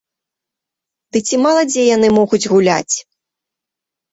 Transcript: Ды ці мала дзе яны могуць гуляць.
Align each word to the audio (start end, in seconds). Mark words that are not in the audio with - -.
Ды 1.17 1.21
ці 1.27 1.35
мала 1.43 1.61
дзе 1.71 1.83
яны 1.95 2.07
могуць 2.19 2.43
гуляць. 2.55 2.95